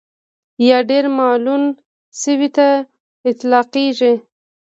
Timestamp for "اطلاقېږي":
3.29-4.13